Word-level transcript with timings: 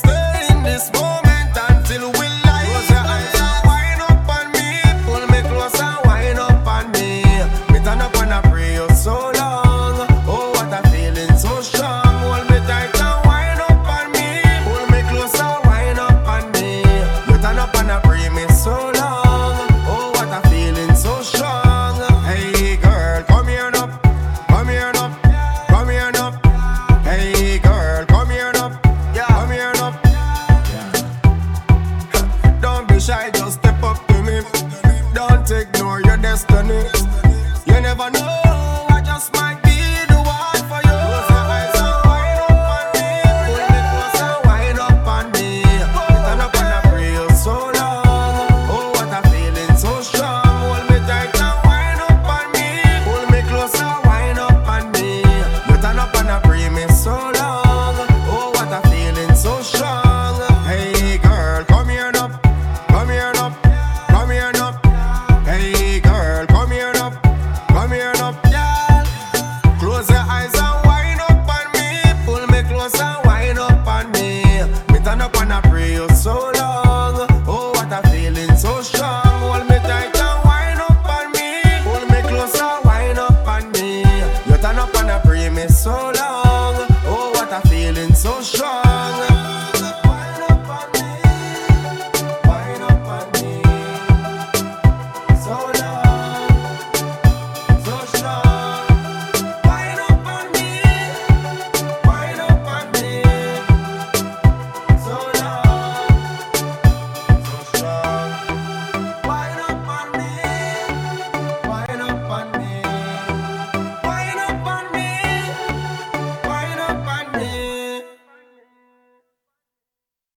Stay 0.00 0.46
in 0.50 0.62
this 0.62 0.90
moment 0.92 1.52
until 1.68 2.12
we 2.20 2.29
shy, 33.10 33.30
just 33.30 33.58
step 33.58 33.82
up 33.82 33.98
to 34.06 34.22
me. 34.22 34.40
Don't 35.14 35.50
ignore 35.50 36.00
your 36.02 36.16
destiny. 36.16 36.82
You 37.66 37.80
never 37.80 38.08
know 38.10 38.39